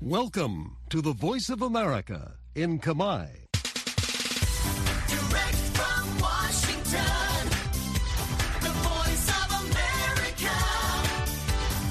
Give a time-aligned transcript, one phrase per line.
[0.00, 2.20] Welcome to the Voice of America
[2.54, 3.26] in Kamai.
[5.12, 7.38] Direct from Washington,
[8.66, 10.56] the voice of America,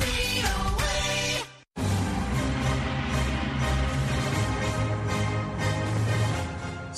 [0.01, 1.01] VOA.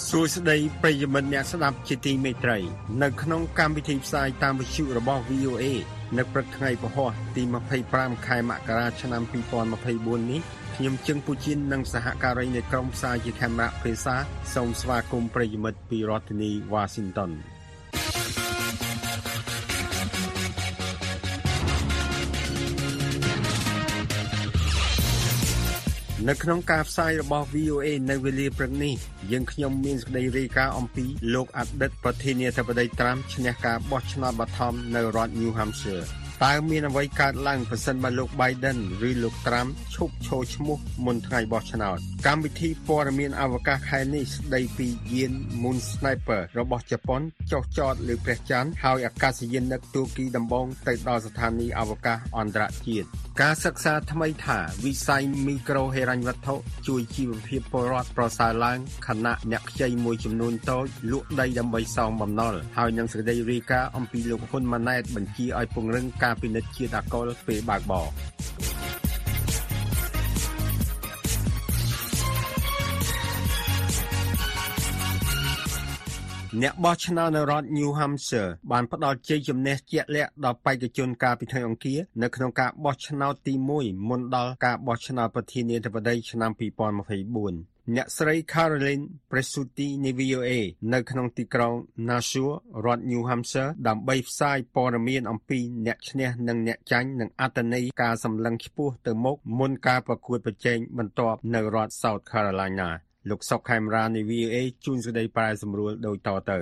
[0.10, 2.58] សួស្តីប្រិយមិត្តអ្នកស្ដាប់ជាទីមេត្រី
[3.04, 5.64] នៅក្នុងកម្មវិធីផ្សាយតាមវិទ្យុរបស់ VOA
[6.18, 7.06] នៅព្រឹកថ្ងៃពហុ
[7.36, 7.44] ទី
[7.86, 9.22] 25ខែមករាឆ្នាំ
[9.72, 10.42] 2024នេះ
[10.77, 14.17] ខ្ញុំជឹងពូជីននិងសហការីនៃក្រុមផ្សាយជាខេមរៈភាសា
[14.55, 17.31] សូមស្វាគមន៍ប្រិយមិត្តពីរដ្ឋធានី Washington
[26.29, 28.95] នៅក្នុងការផ្សាយរបស់ VOA នៅវេលាព្រឹកនេះ
[29.33, 47.21] យើងខ្ញុំមានសេចក្តីរាយការណ៍អំពីលោកអតីតប្រធានាធិបតីត្រាំឈ្នះការបោះឆ្នោតបឋមនៅរដ្ឋ New Hampshire តើមានអ្វីកើតឡើងប្រសិនបើលោក Biden ឬលោក Trump ឈប់ឈរឈ្មោះមុនថ្ងៃបោះឆ្នោតកម្មវិធីព័ត៌មានអវកាសខែនេះស្ដីពីយាន Moon Sniper របស់ជប៉ុន
[47.53, 53.09] ចុះចតលើព្រះច័ន្ទហើយអាកាសយាននឹកទូគីដំបងទៅដល់ស្ថានីយ៍អវកាសអន្តរជាតិ
[53.41, 56.55] ការសិក្សាថ្មីថាវិស័យមីក្រូហិរញ្ញវត្ថុ
[56.89, 68.07] ជួយជីវភាពពលរដ្ឋប្រសើរឡើងខណៈអ្នកខ្ចីមួយចំនួនតូចលក់ដីដើម្បីសងបំណុលហើយនឹងសេចក្តីរាយការណ៍អំពីលោកហ៊ុនម៉ាណែតបញ្ជាឲ្យពង្រឹងការពិនិត្យជាតិអាល់កុលពេលបើកបរ
[76.61, 86.51] អ្នកបោះឆ្នោតនៅរដ្ឋ New Hampshire បានផ្ដល់ជ័យជំនះជាក់លាក់ដល់បេក្ខជនកាលពីថ្ងៃអង្គារនៅក្នុងការបោះឆ្នោតទី1មុនដល់ការបោះឆ្នោតប្រធានាធិបតីឆ្នាំ
[87.23, 90.53] 2024អ្នកស្រី Caroline Presutti នៃ VOA
[90.93, 91.75] នៅក្នុងទីក្រុង
[92.09, 92.53] Nashua
[92.85, 102.91] រដ្ឋ New Hampshire ដើម្បីផ្សាយព័ត៌មានអំពីអ្នកឈ្នះនិងអ្នកចាញ់និងអត្តន័យការសម្លឹងខ្ពស់ទៅមុខមុនការប្រកួតប្រជែងបន្ទាប់នៅរដ្ឋ South Carolina
[103.31, 106.59] លោកសុកខេមរានៃ VOA ជួនសេចក្តីប្រែសម្រួលដូចតទៅ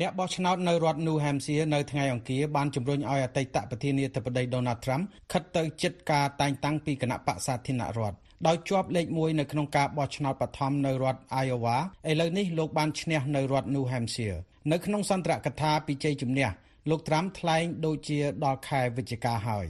[0.00, 5.02] អ្នកបោះឆ្នោតនៅរដ្ឋ New Hampshire នៅថ្ងៃអង្គារបានជំរុញឲ្យអតីតប្រធានាធិបតី Donald Trump
[5.32, 8.16] ខិតទៅជិតការតែងតាំងពីគណៈបក្សសាធារណរដ្ឋ
[8.46, 11.76] ដោយជាប់លេខ1នៅក្នុងការបោះឆ្នោតបឋមនៅរដ្ឋ Iowa
[12.10, 14.38] ឥឡូវនេះលោកបានឈ្នះនៅរដ្ឋ New Hampshire
[14.72, 16.48] នៅក្នុងសន្ទរកថាពីជ័យជំនះ
[16.90, 19.66] លោក Trump ថ្លែងដូចជាដល់ខែវិច្ឆិកាហើយ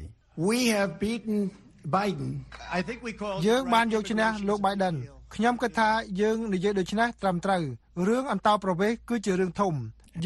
[0.48, 1.38] We have beaten
[1.96, 2.44] Biden.
[2.78, 4.94] I think we call យើងបានយកឈ្នះលោក Biden
[5.34, 7.62] ខ្ញុំគិតថាយើងនិយាយដូច្នេះត្រឹមត្រូវ
[8.08, 9.74] រឿងអន្តោប្រវេសន៍គឺជារឿងធំ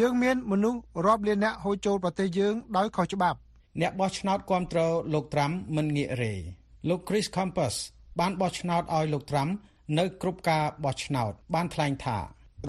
[0.00, 3.38] យើងមានមនុស្សរាប់លានអ្នកហូរចូលប្រទេសយើងដោយខុសច្បាប់
[3.80, 4.80] អ្នកបោះឆ្នោតគាំទ្រ
[5.14, 6.34] លោក Trump មិនងាករេ
[6.88, 7.74] លោក Chris Campus
[8.20, 9.50] បានបោះឆ្នោតឲ្យលោក Trump
[9.98, 12.18] នៅគ្រប់ការបោះឆ្នោត បានថ្លែងថា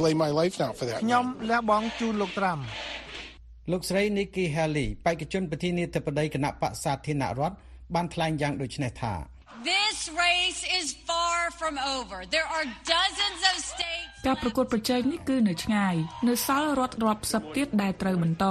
[0.06, 0.98] lay my life down for that.
[1.04, 2.58] ខ្ញុំលះបង់ជូនលោកត្រាំ
[3.72, 7.56] លោកស្រី Nikki Haley បេក្ខជនប្រធានាធិបតីគណៈបក្សសាធារណរដ្ឋ
[7.96, 9.14] បានថ្លែងយ៉ាងដូចនេះថា
[9.74, 12.18] This race is far from over.
[12.36, 12.66] There are
[12.96, 15.96] dozens of states ការប្រកួតប្រជែងនេះគឺនៅឆ្ងាយ
[16.28, 18.46] នៅសល់រដ្ឋរាប់សិបទៀតដែលត្រូវបន្ត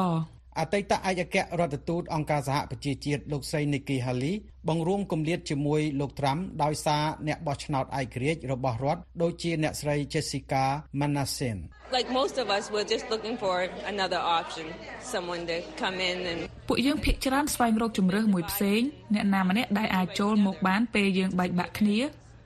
[0.61, 4.35] អតីតឯកអគ្គរដ្ឋទូតអង្គការសហប្រជាជាតិលោកស្រី Nikki Haley
[4.69, 10.65] បង្រួមគម្លាតជាមួយលោក Trump ដោយសារអ្នកបោះឆ្នោតឯករាជ្យរបស់រដ្ឋដូចជាអ្នកស្រី Jessica
[11.01, 11.61] Manasseh
[11.97, 13.55] like most of us we're just looking for
[13.93, 14.67] another option
[15.13, 18.81] someone to come in and ពួកយើងភាកច្រើនស្វែងរកជំរើសមួយផ្សេង
[19.15, 21.99] អ្នកណាម្នាក់ដែលអាចចូលមកបានពេលយើងបែកបាក់គ្នា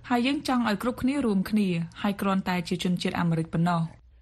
[0.08, 1.68] ហើយយើងចង់ឲ្យគ្រប់គ្នារួមគ្នា
[2.02, 3.80] ហើយគ្រាន់តែជាជនជាតិអាមេរិកប៉ុណ្ណោះ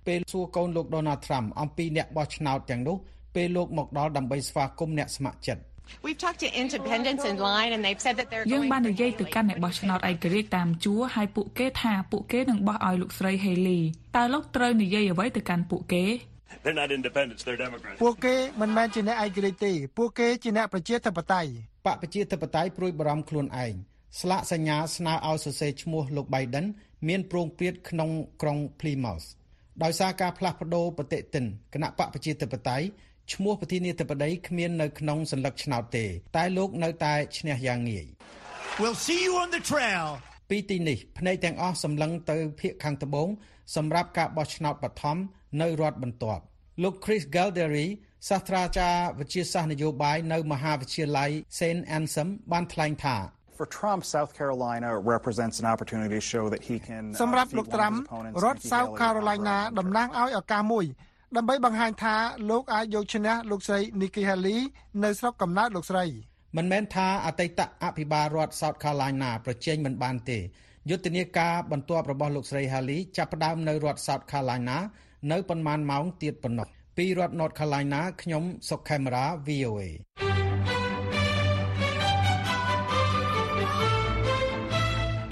[0.09, 2.97] ពេលសួរកូនលោក Donald Trump អំពីអ្នកបោះឆ្នោតទាំងនោះ
[3.37, 5.63] ពេលលោកមកដល់ដើម្បីស្វាគមន៍អ្នកស្ម័គ្រចិត្ត
[6.07, 13.81] we've talked to independents in line and they've said that they're យើង going បាននិយាយទៅកាន់អ្នកបោះឆ្នោតឯករាជ្យតាមជួរហើយពួកគេថាពួកគេនឹងបោះឲ្យលោកស្រី Haley
[14.17, 16.05] តើលោកត្រូវនិយាយអ្វីទៅកាន់ពួកគេ
[16.65, 17.99] They're not independents, they're Democrats.
[18.03, 21.51] ពួកគេមិនមែនជាអ្នកឯករាជ្យទេ ពួកគេជាអ្នកប្រជាធិបតេយ្យ
[21.87, 23.73] បកប្រជាធិបតេយ្យព្រួយបារម្ភខ្លួនឯង
[24.21, 26.67] ស្លាកសញ្ញាស្នើឲ្យសរសេរឈ្មោះលោក Biden
[27.09, 28.11] មានប្រងព្រាតក្នុង
[28.43, 29.27] ក្រុង Plymouth
[29.83, 31.45] ដោយសារការផ្លាស់ប្ដូរប្រតិទិន
[31.75, 32.87] គណៈបកប្រជាធិបតេយ្យ
[33.34, 36.06] ឈ្មោះប្រធានាធិបតីគ្មាននៅក្នុងសัญลักษณ์ឆ្នោតទេ
[36.38, 38.08] តែលោកនៅតែឈ្នះយ៉ាងងាយ
[38.82, 40.06] We'll see you on the trail.
[40.50, 43.28] ពីទីនេះភ្នែកទាំងអស់សម្លឹងទៅភាគខាងត្បូង
[43.76, 45.18] សម្រាប់ការបោះឆ្នោតបឋម
[45.62, 46.44] នៅរដ្ឋបន្ទាប់
[46.84, 47.88] លោក Chris Galdery
[48.30, 53.18] សាស្ត្រាចារ្យវិទ្យាសាស្ត្រនយោបាយនៅមហាវិទ្យាល័យ Saint Anselm បានថ្លែងថា
[53.58, 57.58] For Trump, South Carolina represents an opportunity to show that he can uh, សម្រាប់ defeat
[57.58, 60.86] លោក one ត្រាំ of his opponents រដ្ឋ Nikki South Haley, Carolina however, តំណាងឲ្យឱកាសមួយ
[61.35, 62.15] ដើម្បីបង្ហាញថា
[62.51, 64.59] លោកអាចយកឈ្នះលោកស្រី Nikki Haley
[65.05, 66.05] នៅស្រុកកំណើតលោកស្រី
[66.57, 70.39] មិនមែនថាអតីតអភិបាលរដ្ឋ South Carolina ប្រជែងមិនបានទេ
[70.91, 74.77] យុទ្ធនាការបន្ទាប់របស់លោកស្រី Haley ចាប់ផ្ដើមនៅរដ្ឋ South Carolina
[75.33, 79.83] នៅប៉ុន្មានម៉ោងទៀតប៉ុណ្ណោះពីរដ្ឋ North Carolina ខ្ញុំសុកខេមរា VOA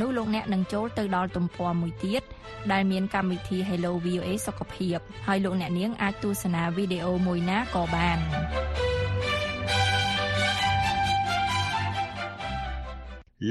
[0.00, 2.22] នោះលោកអ្នកនឹងចូលទៅដល់ទំព័រមួយទៀត
[2.72, 8.18] ដែលមានកម្មវិធី Hello VOA សុខភាពហើយលោកអ្នកនាងអាចទស្សនាវីដេអូមួយណាក៏បាន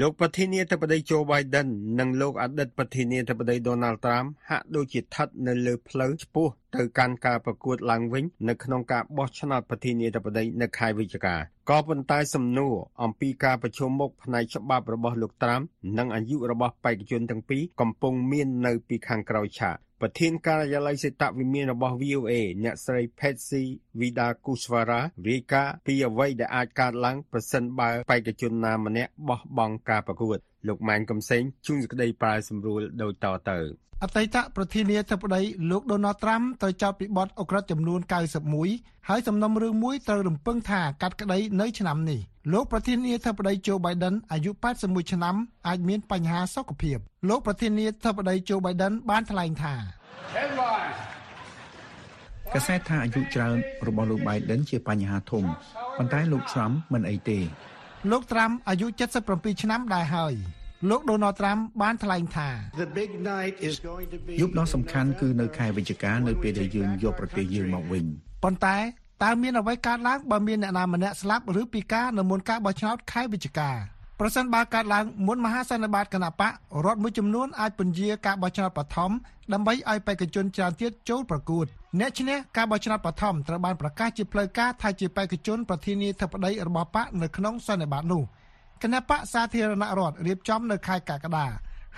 [0.00, 1.68] លោកប្រធានាធិបតី Joe Biden
[1.98, 11.36] និងលោកអតីតប្រធានាធិបតី Donald Trump ហាក់ដូចជាស្ថិតនៅលើផ្លូវឆ្ពោះទៅកាន់ការប្រកួតឡើងវិញនៅក្នុងការបោះឆ្នោតប្រធានាធិបតីនៅខែវិច្ឆិកា
[11.70, 15.60] ក៏ប៉ុន្តែសំណួរអំពីការប្រជុំមុខផ្នែកច្បាប់របស់លោកត្រាំ
[15.98, 22.32] និងអាយុរបស់បេក្ខជនទាំងពីរកំពុងមាននៅពីខាងក្រោយឆាក ប្រធានការិយាល័យសេតវិមានរបស់ VOA
[22.64, 23.64] អ្នកស្រី Patsy
[24.00, 33.58] Widakuswara រាយការណ៍ពីអ្វីដែលអាចកើតឡើងប្រសិនបើបេក្ខជនណាម្នាក់បោះបង់ការប្រកួត លោកម៉ែនកំសែងជួញសេចក្តីប្រាយសម្រួលដូចតទៅ
[34.04, 38.00] អតីតប្រធានាធិបតីលោកដូណាល់ត្រាំត្រូវចោទពីបទអុក្រិតចំនួន
[38.54, 42.20] 91ហើយសំណុំរឿងមួយត្រូវរំពឹងថាកាត់ក្តីនៅឆ្នាំនេះ
[42.52, 44.50] លោកប្រធានាធិបតីជូបៃដិនអាយុ
[44.82, 45.36] 81ឆ្នាំ
[45.68, 49.74] អាចមានបញ្ហាសុខភាពលោកប្រធានាធិបតីជូបៃដិនបានថ្លែងថា
[52.54, 53.56] កសែតថាអាយុច្រើន
[53.86, 55.44] របស់លោកបៃដិនជាបញ្ហាធំ
[55.96, 57.38] ប៉ុន្តែលោកត្រាំមិនអីទេ
[58.10, 58.86] លោកត្រាំអាយុ
[59.24, 60.34] 77ឆ្នាំដែរហើយ
[60.90, 62.48] លោកដូណាល់ត្រាំបានថ្លែងថា
[64.40, 68.04] យប់ដ៏សំខាន់គឺនៅខែវិច្ឆិកានៅពេលដែលយើងយកប្រទេសយើងមកវិញ
[68.44, 68.76] ប៉ុន្តែ
[69.24, 73.70] តើមានអ្វីកើតឡើងបើមានអ្នកណាម្នាក់ស្លាប់ឬពិការនៅមុនការបោះឆ្នោតខែវិច្ឆិកា
[74.20, 76.52] ប្រសិនបើកើតឡើងមុនមហាសន្និបាតគណៈបក
[76.84, 79.10] រដ្ឋមួយចំនួនអាចពន្យាការបោះឆ្នោតបឋម
[79.52, 88.22] ដើម្បីឲ្យបេក្ខជនច្រើនទៀតចូលប្រកួត អ្នកឈ្នះការបោះឆ្នោតបឋមត្រូវបានប្រកាសជាផ្លូវការថាជាបេក្ខជនប្រធានាធិបតីរបស់បកនៅក្នុងសន្និបាតនោះ
[88.82, 91.46] គណៈបកសាធារណរដ្ឋរៀបចំនៅខែកក្កដា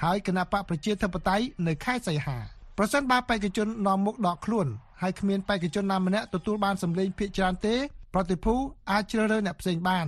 [0.02, 2.38] ហើយគណៈបកប្រជាធិបតេយ្យនៅខែសីហា
[2.78, 4.66] ប្រសិនបើបេក្ខជននាំមុខដកខ្លួន
[5.02, 7.75] ហើយគ្មានបេក្ខជនណាម្នាក់ទទួលបានសម្លេងភាគច្រើនទេ
[8.14, 8.54] ប្រតិភូ
[8.90, 10.06] អាចជ្រើសរើសអ្នកផ្សេងបាន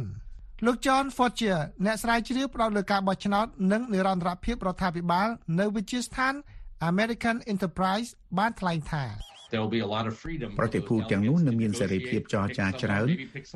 [0.66, 5.28] លោក John Fortier អ្នកស្រាវជ្រាវផ្ដោតលើការបោះឆ្នោតនិងនិរន្តរភាពរដ្ឋាភិបាល
[5.60, 6.34] នៅវិទ្យាស្ថាន
[6.90, 8.08] American Enterprise
[8.38, 9.31] បានថ្លែងថា
[10.58, 13.08] ប្រតិភូទាំងនោះនឹងមានសេរីភាពចរចាច្រើន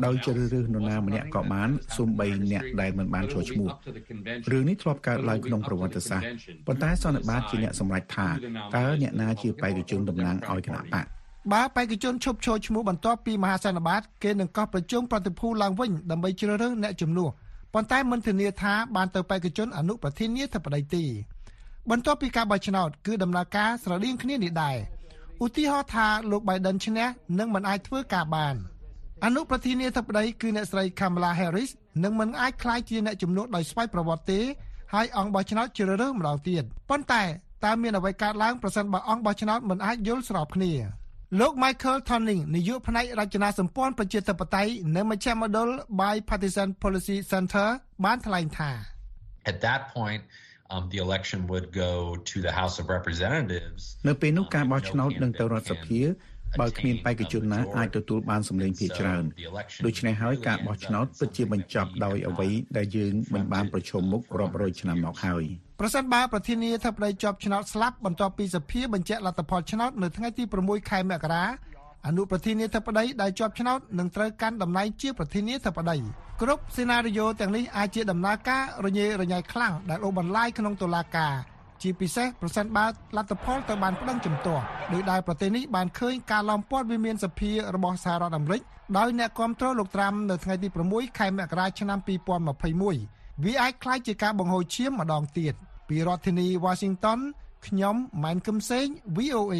[0.05, 3.69] ដោយជ្រើសរើសនរណាម្នាក់ក៏បានសូម្បីអ្នកដែលមិនបានចូលឈ្មោះ
[4.53, 6.29] រឿងនេះធ្លាប់កើតឡើងក្នុងប្រវត្តិសាស្ត្រ
[6.67, 8.29] ប៉ុន្តែសន្និបាតជាអ្នកសម្រេចថា
[8.77, 11.07] តើអ្នកណាជាបេក្ខជនតំណាងឲ្យគណៈបក
[11.53, 17.31] បើបេក្ខជនឈប់ឈរឈ្មោះបន្ទាប់ពីមហាសន្និបាតគេនឹងកោះប្រជុំប្រតិភូឡើងវិញដើម្បីជ្រើសរើសអ្នកជំនួស
[17.75, 21.05] ប៉ុន្តែមិនធានាថាបានទៅបេក្ខជនអនុប្រធានាធិបតីទេ
[21.91, 24.77] បន្ទាប់ពីការបោះឆ្នោតគឺដំណើរការស្រដៀងគ្នានេះដែរ
[25.45, 27.07] ឧទាហរណ៍ថាលោក Biden ឈ្នះ
[27.39, 28.55] នឹងមិនអាចធ្វើការបាន
[29.25, 31.71] អនុប្រធានាធិបតីគឺអ្នកស្រី Kamala Harris
[32.05, 34.41] នឹងមិនអាចក្លាយជាអ្នកជំនួសដោយស្វ័យប្រវត្តិទេ
[34.95, 37.23] ហើយអង្គបោះឆ្នោតជ្រើសរើសម្ដងទៀតប៉ុន្តែ
[37.65, 40.73] តើមានអ្វីកើតឡើងប្រសិនបើអង្គបោះឆ្នោតមិនអាចយល់ស្របគ្នា
[41.41, 45.69] លោក Michael Tonning នាយកផ្នែករចនាសម្ព័ន្ធប្រជាធិបតេយ្យនៅមជ្ឈមណ្ឌល
[46.01, 47.69] Bipartisan Policy Center
[48.05, 48.71] បានថ្លែងថា
[49.51, 50.35] At that point um
[50.93, 56.01] the election would go to the House of Representatives នៅពេលនោះការបោះឆ្នោតនឹងទៅរដ្ឋសភា
[56.61, 59.25] បើគ្មានបេក្ខជនណាអាចទទួលបានសម្លេងភាគច្រើន
[59.87, 65.45] ដូច្នេះហើយការបោះឆ្នោតពិតជាបញ្ចប់ដោយអ្វីដែលយើងមិនបានប្រឈមមុខរាប់រយឆ្នាំមកហើយ
[65.81, 71.45] ប្រសិនបើប្រធានាធិបតីជាប់ឆ្នោតស្លាប់បន្ទាប់ពីសភាបញ្ជាក់លទ្ធផលឆ្នោតនៅថ្ងៃទី6ខែមករា
[72.07, 75.97] អនុប្រធានាធិបតីដែលជាប់ឆ្នោតនឹងត្រូវកាន់តំណែងជាប្រធានាធិបតី
[76.43, 81.35] គ្រប់សេណារីយ៉ូទាំងនេះអាចជាដំណើរការរញ៉េរញ៉ៃខ្លាំងដែលអូសបន្លាយក្នុងតុលាការ
[81.83, 84.63] ជាពិសេសប្រសិនបើលទ្ធផលទៅបានប្តឹងជំទាស់
[84.93, 88.63] ដោយដែលប្រទេសនេះបានឃើញការឡោមព័ទ្ធវិមានសភារបស់សហរដ្ឋអាមេរិក
[88.99, 91.99] ដោយអ្នកគាំទ្រលោកត្រាំនៅថ្ងៃទី6ខែមករាឆ្នាំ
[92.67, 95.55] 2021វាអាចក្លាយជាការបង្ហូរឈាមម្ដងទៀត
[95.89, 97.21] ពីរដ្ឋធានី Washington
[97.67, 99.57] ខ្ញុំម៉ែនកឹមសេង VOA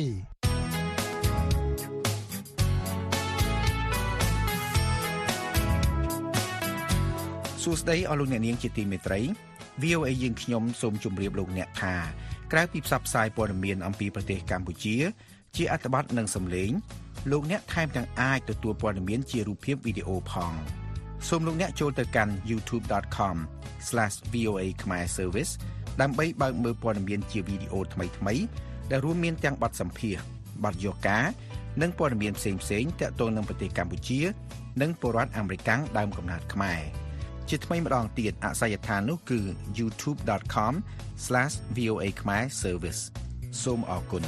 [7.69, 9.21] សួស្តីអស់លោកអ្នកនាងជាទីមេត្រី
[9.83, 11.95] VOA យើងខ្ញុំសូមជម្រាបលោកអ្នកថា
[12.53, 14.97] ក្រៅពីផ្សព្វផ្សាយព័ត៌មានអំពីប្រទេសកម្ពុជា
[15.57, 16.71] ជាអត្ថបទនិងសំឡេង
[17.31, 20.53] លោកអ្នកថែមទាំងអាចទទួលព័ត៌មានជារូបភាពវីដេអូផង
[21.29, 25.53] សូមលោកអ្នកចូលទៅកាន់ youtube.com/voa khmer service
[26.01, 28.45] ដើម្បីបើកមើលព័ត៌មានជាវីដេអូថ្មីៗ
[28.91, 30.23] ដែលរួមមានទាំងបទសម្ភាសន៍
[30.65, 31.25] បទយោការ
[31.83, 32.61] និងព័ត៌មានផ្សេងៗ
[33.01, 34.21] ទាក់ទងនឹងប្រទេសកម្ពុជា
[34.81, 37.06] និងពលរដ្ឋអាមេរិកដើមកំណើតខ្មែរ
[37.51, 39.41] ជាថ្មីម្ដងទៀតអាស័យដ្ឋាននោះគឺ
[39.79, 43.01] youtube.com/voa khmer service
[43.63, 44.23] សូមអរគុណ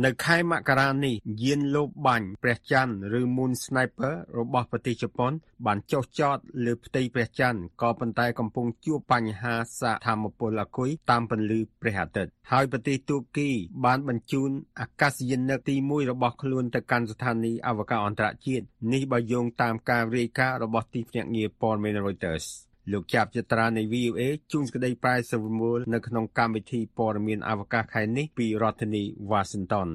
[0.00, 5.32] នៅខែមករានេះយានលបបាញ់ព្រះច័ន្ទឬ Moon Sniper របស់ប្រទេសជប៉ុន
[5.66, 13.50] បានចុះចតលើផ្ទៃព្រះច័ន្ទក៏ប៉ុន្តែកំពុងជួបបញ្ហាសាកធម្មពលអគុយតាមពន្លឺព្រះអាទិត្យហើយប្រទេសទូគី
[13.84, 22.46] បានបញ្ជូនអាកាសយានិកទី1របស់ខ្លួនទៅកាន់ស្ថានីយ៍អវកាសអន្តរជាតិនេះបើយោងតាមការរាយការណ៍របស់ទីភ្នាក់ងារព័ត៌មាន Reuters
[22.90, 24.22] លោកចាប់ចត្រានៃ VOA
[24.52, 29.88] ជួនក្តីប្រែសវមូលនៅក្នុងកម្មវិធីព័ត៌មានអវកាសខែនេះពីរដ្ឋធានី Washington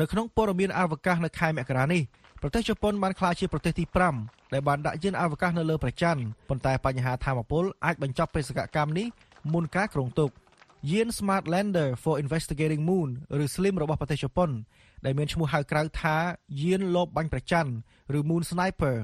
[0.00, 2.02] នៅក្នុងព័ត៌មានអវកាសនៅខែមករានេះ
[2.42, 3.84] ប្រទេសជប៉ុនបានក្លាយជាប្រទេសទី
[4.18, 9.06] 5ដែលបានដាក់យានអវកាសនៅលើព្រះច័ន្ទប៉ុន្តែបញ្ហាធម្មពលអាចបញ្ចប់បេសកកម្មនេះ
[9.52, 10.30] មុនការគ្រោងទុក
[10.90, 13.08] យាន Smart Lander for Investigating Moon
[13.42, 14.50] ឬ SLIM របស់ប្រទេសជប៉ុន
[15.04, 16.16] ដែលមានឈ្មោះហៅក្រៅថា
[16.62, 17.72] យានលបបាញ់ព្រះច័ន្ទ
[18.16, 18.96] ឬ Moon Sniper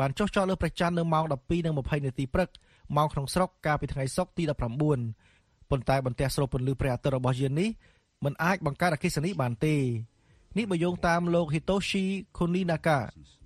[0.00, 2.48] បានចុះចតលើព្រះច័ន្ទនៅម៉ោង12:20នាទីព្រឹក
[2.96, 4.60] ម៉ោងក្នុងស្រុកកាលពីថ្ងៃសុក្រទី19
[5.70, 7.70] ប៉ុន្តែបន្ទះស្រូបពន្លឺព្រះអាទិត្យរបស់យាននេះ
[8.24, 9.76] មិនអាចបង្កើតអគ្គិសនីបានទេ
[10.58, 12.04] នេះបើយោងតាមលោក Hitoshi
[12.38, 12.98] Koninaka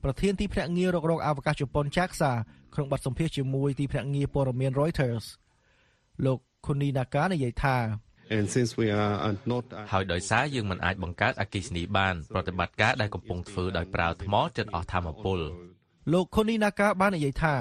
[0.04, 2.32] ប្រធានទីភ្នាក់ងាររករកអវកាសជប៉ុន JAXA
[2.74, 5.24] ក្នុងបទសម្ភាសន៍ជាមួយទីភ្នាក់ងារព័ត៌មាន Reuters
[6.24, 7.78] លោក Koninaka និយាយថា
[8.36, 9.14] And since we are
[9.52, 15.40] not ហើយដោយសារយើងមិនអាចបង្កើតអគ្គិសនីបានប្រតិបត្តិការដែលកំពុងធ្វើដោយប្រើថ្មចិត្តអស់ធម្មពល
[16.12, 17.54] លោក Koninaka បាននិយាយថា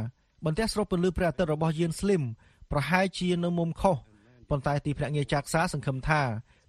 [0.46, 2.24] បន្ទះស្រូបពន្លឺព្រះអាទិត្យរបស់យាន Slim
[2.72, 3.98] ប្រហែលជានៅមុំខុស
[4.50, 6.22] ប៉ុន្តែទីភ្នាក់ងារចាក់សាសង្ឃឹមថា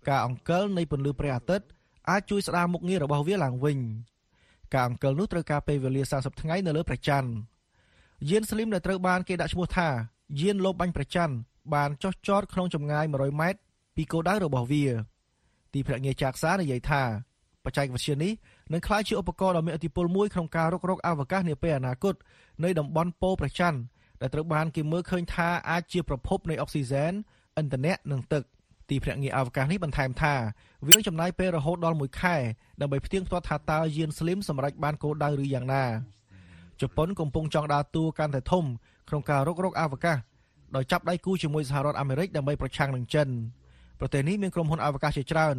[0.09, 1.67] ការអង្កលនៃពន្លឺព្រះអាទិត្យ
[2.11, 3.79] អាចជួយស្ដារមុខងាររបស់វាឡើងវិញ
[4.75, 7.31] ការអង្កលនោះត្រូវការពេលវេលា30ថ្ងៃនៅលើព្រះច័ន្ទ
[8.31, 9.89] យាន Slim ដែលត្រូវបានគេដាក់ឈ្មោះថា
[10.41, 11.35] យានលបបាញ់ព្រះច័ន្ទ
[11.75, 13.61] បានចុះចតក្នុងចម្ងាយ100ម៉ែត្រ
[13.97, 14.85] ពីគោលដៅរបស់វា
[15.75, 17.03] ទីភ្នាក់ងារចាក់សានិយាយថា
[17.65, 18.33] បច្ចេកវិទ្យានេះ
[18.73, 22.15] នឹងក្លាយជាឧបករណ៍ដ៏មានឥទ្ធិពលមួយក្នុងការរុករកអវកាសនាពេលអនាគត
[22.65, 23.79] នៃតំបន់ពោព្រះច័ន្ទ
[24.21, 27.13] ដែលត្រូវបានគេមើលឃើញថាអាចជាប្រភពនៃអុកស៊ីហ្សែន
[27.61, 28.43] ឥន្ធនៈនិងទឹក
[28.91, 30.35] ទីភ្នាក់ងារអវកាសនេះបន្ថែមថា
[30.87, 32.37] វានឹងចំណាយពេលរហូតដល់1ខែ
[32.81, 35.85] ដើម្បីផ្ទៀងផ្ទាត់ថាតើយាន Slim សម្រេចបានគោលដៅឬយ៉ាងណា
[36.81, 38.65] ជប៉ុនកំពុងចង់ដើរតួកាន់តែធំ
[39.09, 40.19] ក្នុងការរុករកអវកាស
[40.77, 43.29] ដោយចាប់ដៃគូជាមួយសហរដ្ឋអាមេរិកដើម្បីប្រឆាំងនឹងចិន
[44.01, 45.57] ប្រទេសនេះមានក្រុមហ៊ុនអវកាសជាច្រើន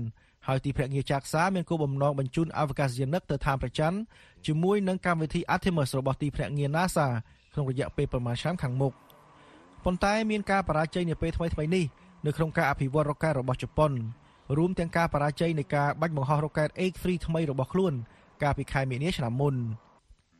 [0.47, 3.99] ហើយទីភ្នាក់ងារចាក់សាមានគោលបំណងបញ្ជូនអវកាសយានិកទៅឋានព្រះច័ន្ទ
[4.45, 7.07] ជាមួយនឹងកម្មវិធី Artemis របស់ទីភ្នាក់ងារ NASA
[7.53, 8.93] ក្នុងរយៈពេលប្រមាណឆ្នាំខាងមុខ
[9.85, 11.85] ប៉ុន្តែមានការបរាជ័យនាពេលថ្មីៗនេះ
[12.25, 13.91] នៅក្នុងការអភិវឌ្ឍរ៉ុកែតរបស់ជប៉ុន
[14.57, 17.93] រួមទាំងការបរាជ័យនៃការបាញ់បង្ហោះរ៉ុកែត H3 ថ្មីរបស់ខ្លួន
[18.43, 19.55] កាលពីខែមីនាឆ្នាំមុន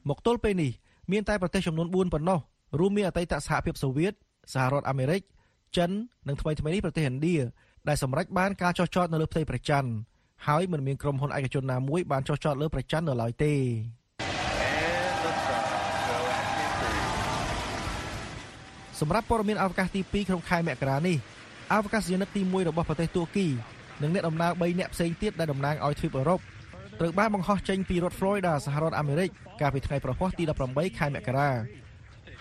[0.10, 0.72] មកទល់ពេលនេះ
[1.12, 2.40] មានតែប្រទេសចំនួន4ប៉ុណ្ណោះ
[2.80, 4.14] រួមមានអតីតសហភាពសូវៀត
[4.54, 5.22] សហរដ្ឋអាមេរិក
[5.78, 5.92] ចិន
[6.28, 7.36] និងថ្មីថ្មីនេះប្រទេសឥណ្ឌា
[7.88, 9.90] ដែលសម្រេចបានការចោះចតនៅលើផ្ទៃព្រះច័ន្ទ
[10.48, 13.54] ហើយមិនមានក្រុមហ៊ុនឯកជនណាមួយបានចោះចតលើព្រះច័ន្ទនៅឡើយទេ
[19.00, 21.18] សម្រាប់ព័ត៌មានអវកាសទី2ក្នុងខែមករានេះ
[21.74, 23.48] អវកាសយានិកទី1របស់ប្រទេសទួរគី
[24.02, 26.40] និងអ្នកដំណើរ3នាក់ផ្សេងទៀតដែលតំណាងឲ្យទ្វីបអឺរ៉ុប
[27.00, 29.30] ត្រូវបានបង្ហោះចេញពីរដ្ឋ Florida សហរដ្ឋអាមេរិក
[29.62, 31.50] កាលពីថ្ងៃប្រហ័សទី18ខែមករា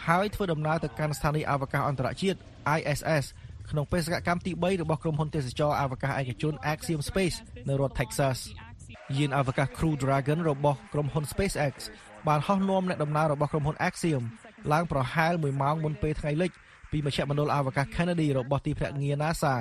[0.07, 2.39] ហើយធ្វើដំណើរទៅកាន់ស្ថានីយ៍អវកាសអន្តរជាតិ
[2.79, 3.25] ISS
[3.71, 7.37] ក្នុងបេសកកម្មទី3របស់ក្រុមហ៊ុនទេសចរអវកាសឯកជន Axiom Space
[7.69, 8.39] នៅរដ្ឋ Texas
[9.17, 11.75] យានអវកាស Crew Dragon របស់ក្រុមហ៊ុន SpaceX
[12.29, 14.23] បានហោះនាំអ្នកដំណើររបស់ក្រុមហ៊ុន Axiom
[14.73, 16.51] ឡើងប្រហែល1ម៉ោងមុនពេលថ្ងៃលិច
[16.93, 19.55] ពីមជ្ឈមណ្ឌលអវកាស Kennedy របស់ទីភ្នាក់ងារ NASA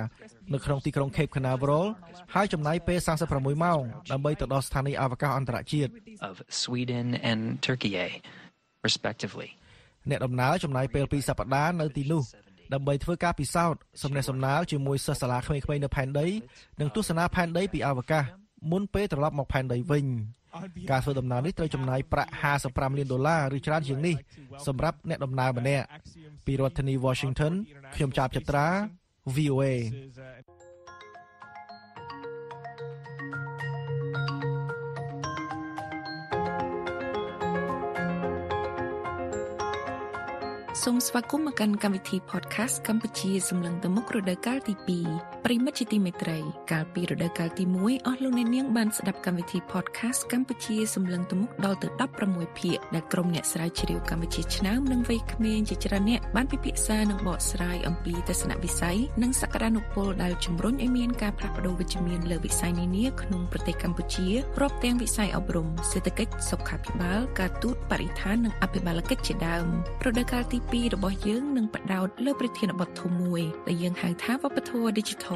[0.52, 1.86] នៅក្នុងទីក្រុង Cape Canaveral
[2.34, 2.98] ហើយចំណាយពេល
[3.30, 3.80] 46ម៉ោង
[4.12, 5.90] ដើម្បីទៅដល់ស្ថានីយ៍អវកាសអន្តរជាតិ
[6.28, 7.92] of Sweden and Turkey
[8.86, 9.50] respectively
[10.10, 12.22] អ្នកដំណើរចំណាយពេល2សប្តាហ៍នៅទីនោះ
[12.74, 16.26] ដើម្បីធ្វើការពិសោធន៍សំណេះសំណាលជាមួយសិស្សសាលាក្មេងៗនៅផែនដី
[16.80, 18.24] និងទស្សនាផែនដីពីអវកាស
[18.70, 20.06] មុនពេលត្រឡប់មកផែនដីវិញ
[20.90, 22.30] ការធ្វើដំណើរនេះត្រូវចំណាយប្រាក់
[22.64, 24.16] 55លានដុល្លារឬច្រើនជាងនេះ
[24.66, 25.86] សម្រាប់អ្នកដំណើរម្នាក់
[26.46, 27.52] ពីរដ្ឋធានី Washington
[27.94, 28.66] ខ្ញុំចាប់ចត្រា
[29.36, 29.64] VOA
[40.90, 44.74] សូមស្វាគមន៍មកកាន់កម្មវិធី podcast កម្ពុជាសម្លឹងទៅមុខរដូវកាលទី
[45.12, 46.38] 2ប្រិមិត្តជាទីមេត្រី
[46.72, 51.88] កាលពីរដូវកាលទី1អស់លោកអ្នកនាងបានស្ដាប់កម្មវិធី podcast កម្ពុជាសម្លឹងទៅមុខដល់ទៅ
[52.24, 64.28] 16ភាគដែលក្រុមអ្នកស្រាវជ្រាវកម្ពុជាឆ្នើមនិងវ័យក្មេងជាច្រើនអ្នកបានពិភាក្សានិងបកស្រាយអំពីទស្សនវិស័យនិងសក្តានុពលដែលជំរុញឲ្យមានការផ្លាស់ប្តូរវិជ្ជមានលើវិស័យនានាក្នុងប្រទេសកម្ពុជា
[64.60, 69.66] រាប់ទាំងវិស័យអប់រំសេដ្ឋកិច្ចសុខាភិបាលការទូតបរិស្ថាននិងអភិបាលកិច្ចជាដើម
[70.04, 75.27] រដូវកាលទីពីររបស់យើងនឹងបដោតលើប្រធានបទធំមួយដែលយើងហៅថាវប្បធម៌ Digital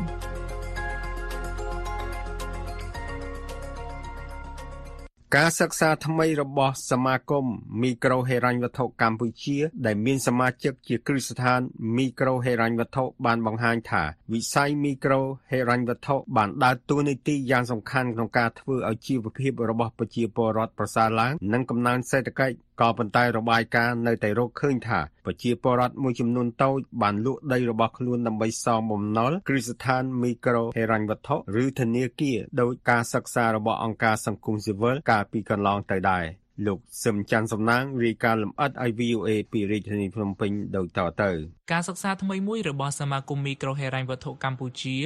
[5.37, 7.47] ការសិក្សាថ្មីរបស់សមាគម
[7.83, 11.61] មីក្រូហិរញ្ញវត្ថុកម្ពុជា ដែលមានសមាជិកជាគ្រឹះស្ថាន
[11.97, 15.21] មីក្រូហិរញ្ញវត្ថុបានបង្ហាញថាវិស័យមីក្រូ
[15.51, 36.25] ហិរញ្ញវត្ថុបានដើរតួនាទីយ៉ាងសំខាន់ក្នុងការធ្វើឲ្យជីវភាពរបស់ប្រជាពលរដ្ឋប្រសើរឡើងនិងកំណើនសេដ្ឋកិច្ច ក៏ប៉ុន្តែរបាយការណ៍នៅតែរកឃើញថាប្រជាពលរដ្ឋមួយចំនួនតូចបានលក់ដីរបស់ខ្លួនដើម្បីសងបំណុលគ្រឹះស្ថានមីក្រូហិរញ្ញវត្ថុឬធនាគារដោយការសិក្សារបស់អង្គការសង្គមស៊ីវិលកាលពីកន្លងទៅដែរ
[36.67, 41.31] លោកសឹមច័ន្ទសំណាងរាយការណ៍លម្អិតឲ្យ VOA ពីរាជធានីភ្នំពេញដូចតទៅ
[41.73, 44.97] ការសិក្សាថ្មីមួយរបស់សមាគមមីក្រូហិរញ្ញវត្ថុកម្ពុជា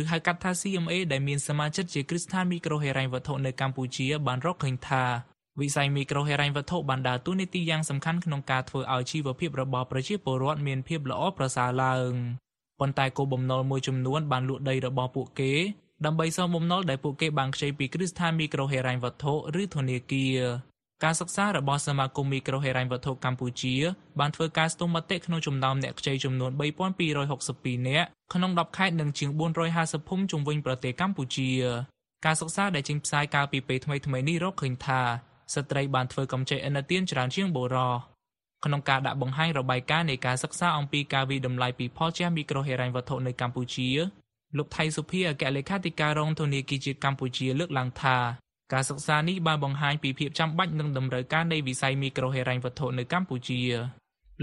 [0.00, 5.04] ឬហៅកាត់ថា CMA ដែលមានសមាជិកជាគ្រឹះស្ថានមីក្រូហិរញ្ញវត្ថុនៅកម្ពុជាបានរកឃើញថា
[5.60, 12.12] វិស័យមីក្រូហិរញ្ញវត្ថុបានដើរតួនាទីយ៉ាងសំខាន់ក្នុងការធ្វើឲ្យជីវភាពរបស់ប្រជាពលរដ្ឋមានភាពល្អប្រសើរឡើង
[12.80, 15.52] ប៉ុន្តែគោលបំណុលមួយចំនួនបានលក់ដីរបស់ពួកគេ
[16.04, 19.32] ដើម្បីសងបំណុលដែលពួកគេបានខ្ចីពីគ្រឹះស្ថានមីក្រូហិរញ្ញវត្ថុ
[19.62, 20.40] ឬធនាគារ
[21.04, 23.74] ការសិក្សារបស់សមាគមមីក្រូហិរញ្ញវត្ថុកម្ពុជា
[24.20, 29.30] បានធ្វើការស្ទង់មតិក្នុងចំណោមអ្នកខ្ចីចំនួន3262នាក់ក្នុង10ខេត្តនិងជាង
[29.68, 31.50] 450ភូមិជុំវិញប្រទេសកម្ពុជា
[32.24, 35.02] ការសិក្សាដែលចេញផ្សាយកាលពីពេលថ្មីៗនេះរកឃើញថា
[35.54, 37.92] ស្ត្រីបានធ្វើកម្ចីឥណទានច្រើនជាងបុរស
[38.64, 43.88] ក្នុងការដាក់បង្ហាញរបាយការណ៍នៃការសិក្សាអំពីការវិតម្លៃពីផលជះមីក្រូហិរញ្ញវត្ថុនៅកម្ពុជា
[44.56, 48.16] លោកថៃសុភាអគ្គលេខាធិការរងធនាគារជាតិកម្ពុជាលើកឡើងថា
[48.72, 53.60] ការសិក្សានេះបានបង្ហាញពីភាពចាំបាច់និងតម្រូវការនៃវិស័យមីក្រូហិរញ្ញវត្ថុនៅកម្ពុជា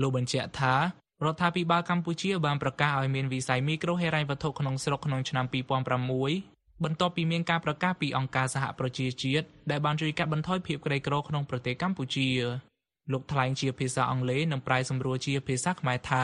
[0.02, 6.53] លោកបញ្ជាក់ថារដ្ឋាភិបាលកម្ពុជាបានប្រកាសឲ្យមានវិស័យមីក្រូហិរញ្ញវត្ថុក្នុងស្រុកក្នុងឆ្នាំ2006
[6.84, 12.28] បន្ទាប់ពីមានការប្រកាសពីអង្គការសហប្រជាជាតិដែលបានជួយកាត់បន្ថយភាពក្រីក្រក្នុងប្រទេសកម្ពុជា
[13.12, 16.24] លោកថ្លែងជាភាសាអង់គ្លេសនិងប្រែសម្រួលជាភាសាខ្មែរថា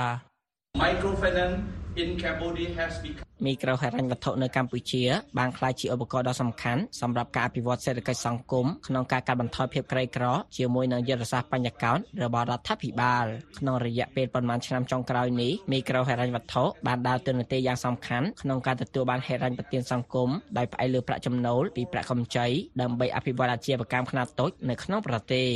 [0.80, 1.60] Microfinance
[2.02, 5.04] in Cambodia has become មីក្រូហិរញ្ញវត្ថុនៅកម្ពុជា
[5.40, 10.26] បានក្លាយជាឧបករណ៍ដ៏សំខាន់សម្រាប់ការអភិវឌ្ឍសេដ្ឋកិច្ចសង្គមក្នុងការកាត់បន្ថយភាពក្រីក្រ
[10.58, 13.26] ជាមួយនឹងយុទ្ធសាស្ត្របញ្ញកោណរបស់រដ្ឋាភិបាល
[13.60, 22.48] ក្នុងរយៈពេលប៉ុន្មានឆ្នាំចុងក្រោយនេះមីក្រូហិរញ្ញវត្ថុបានដើរតួនាទីយ៉ាងសំខាន់ក្នុងការទទួលបានហិរញ្ញប្បទានសង្គមដោយផ្អែកលើប្រាក់ចំណូលពីប្រាក់កម្ចី
[22.82, 25.48] ដើម្បីអភិវឌ្ឍអាជីវកម្មខ្នាតតូចនៅក្នុងប្រទេស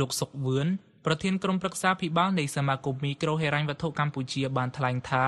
[0.00, 0.68] លោកសុកវឿន
[1.06, 5.24] ប្រធានក្រុមប្រឹក្សាភិបាលនៃសមាគមមីក្រូហិរញ្ញវត្ថុកម្ពុជាបានថ្លែងថា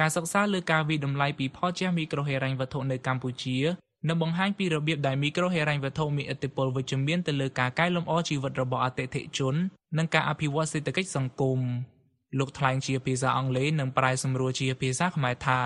[0.00, 3.58] ការសិក្សាលើការវិតម្លៃពីផលជះមីក្រូហិរញ្ញវត្ថុនៅកម្ពុជា
[4.08, 9.54] នឹងបង្ហាញពីរបៀបដែលមីក្រូហិរញ្ញវត្ថុមានឥទ្ធិពលវិជ្ជមានទៅលើការកែលម្អជីវិតរបស់អតិថិជន
[9.98, 11.58] និងការអភិវឌ្ឍសេដ្ឋកិច្ចសង្គម
[12.38, 15.60] លោកថ្លែងជាភាសាអង់គ្លេសនិងប្រែសម្រួលជាភាសាខ្មែរថា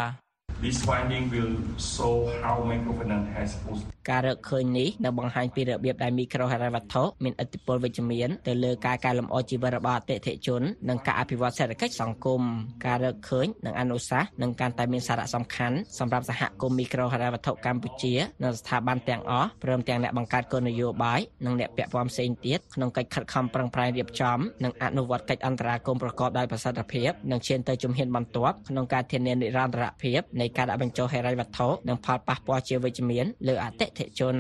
[0.61, 12.43] This finding will show how microfinance has boosted ការរកឃើញនេះនឹងបង្ហាញពីរបៀបដែលមីក្រូហិរញ្ញវត្ថុមានឥទ្ធិពលវិជ្ជមានទៅលើការកែលម្អជីវិតរបស់អតិថិជននិងការអភិវឌ្ឍសេដ្ឋកិច្ចសង្គម
[12.87, 34.37] ការរកឃើញនិងអនុសាសន៍នឹងកាន់តែមានសារៈសំខាន់សម្រាប់សហគមន៍មីក្រូហិរញ្ញវត្ថុកម្ពុជានិងស្ថាប័នទាំងអស់ព្រមទាំងអ្នកបង្កើតគោលនយោបាយនិងអ្នកពាក់ព័ន្ធផ្សេងទៀតក្នុងកិច្ចខិតខំប្រឹងប្រែងរៀបចំនិងអនុវត្តកិច្ចអន្តរាគមន៍ប្រកបដោយប្រសិទ្ធភាពនិងឈានទៅជំហានបន្ទាប់ក្នុងការធានានិរន្តរភាពនៃការដាក់បញ្ចូលហិរញ្ញវត្ថុនិងផលប៉ះពាល់ជាវិជ្ជមានលើអតិថិជន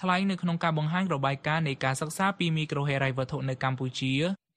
[0.00, 4.12] ថ្លែងនៅក្នុងការបង្ហាញរបាយការណ៍នៃការសិក្សាពីមីក្រូហិរញ្ញវត្ថុនៅកម្ពុជា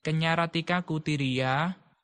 [0.07, 1.53] កញ្ញារ៉ាទីកាគូទីរីយ៉ា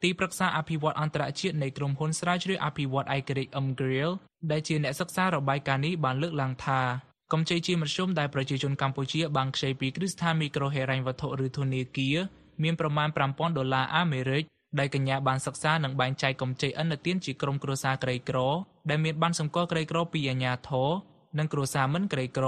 [0.04, 4.12] ទីប្រឹក្សាអភិវឌ្ឍអន្តរជាតិនៃក្រុមហ៊ុនស្រាវជ្រាវអភិវឌ្ឍឯករាជ្យ Umgrill
[4.52, 6.82] ដែលជាអ្នកសិក្សារបាយការណ៍នេះបានលើកឡើងថា
[7.34, 12.18] កម្ចីជាមធ្យមដែលប្រជាជនកម្ពុជាបានខ្ចីពីគ្រឹះស្ថានមីក្រូហិរញ្ញវត្ថុឬធនាគារ
[12.64, 14.44] មានប្រមាណ5000ដុល្លារអាមេរិក
[14.80, 18.38] ដែលកញ្ញាបានសិក្សានិងបែងចែកកម្ចីឥណទានជាក្រុមគ្រួសារក្រីក្រ
[18.90, 20.90] ដែលមានបានសម្គាល់ក្រីក្រពីអាជ្ញាធរ
[21.40, 22.46] និងគ្រួសារមិនក្រីក្រ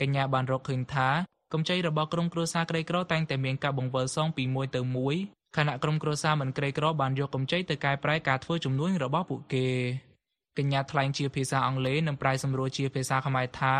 [0.00, 1.08] កញ្ញាបានរកឃើញថា
[1.52, 5.16] កម្ចីរបស់ក្រុមគ្រួសារក្រីក្រតែងតែមានការបង្វិលសងពីមួយទៅមួយ
[5.56, 9.66] ខណៈក្រុមគ្រួសារមិនក្រីក្របានយកកម្ចីទៅកែប្រែការធ្វើជំនួញរបស់ពួកគេ
[10.58, 13.74] កញ្ញាថ្លែងជាភាសាអង់គ្លេសនិងប្រែសម្រួលជាភាសាខ្មែរថា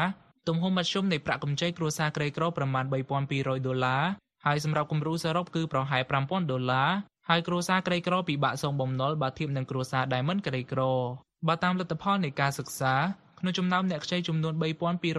[0.48, 4.04] ទំហំមធ្យមនៃប្រាក់កម្ចីគ្រួសារក្រីក្រប្រមាណ3200ដុល្លារ
[4.46, 6.90] ហើយសម្រាប់គំរូសរុបគឺប្រហែល5000ដុល្លារ
[7.32, 10.82] ហើយគ្រួសារក្រីក្រពិបាកសងបំណុលបើធៀបនឹងគ្រួសារដែលមិនក្រីក្រ
[11.48, 12.94] បើតាមលទ្ធផលនៃការសិក្សា
[13.40, 14.54] ក្នុងចំណោមអ្នកខ្ចីចំនួន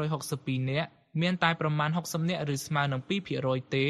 [0.02, 0.90] 3262នាក់
[1.22, 3.02] មានតែប្រមាណ60នាក់ឬស្មើនឹង
[3.38, 3.86] 2%ទេ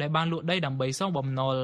[0.00, 1.56] ដែលបានលក់ដីដើម្បីសងបំណុល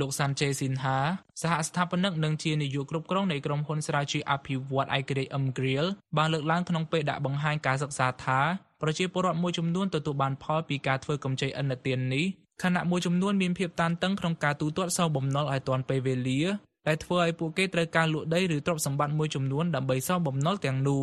[0.00, 0.98] លោកសាន់ជេស៊ីនហា
[1.42, 8.40] សហស្ថាបនិកនិងជានាយកគ្រប់គ្រងនៃក្រុមហ៊ុនស្រាវជ្រាវអភិវឌ្ឍឯករាជ្យ Umgriel បានលើកឡើងក្នុងពេលដាក់បង្ហាញការសិក្សាថា
[8.82, 12.26] ប្រជាពលរដ្ឋមួយចំនួនទទួលបានផលពីការធ្វើកម្ចីឥណទាននេះ
[12.62, 16.42] ខណៈមួយចំនួនមានភាពតានតឹងក្នុងការទូទាត់សងបំណុលឲ្យទាន់ពេលវេលា
[16.86, 21.02] ដែលធ្វើឲ្យពួកគេត្រូវការលក់ដីឬទ្រព្យសម្បត្តិមួយចំនួនដើម្បីសងបំណុលទាំងនោះ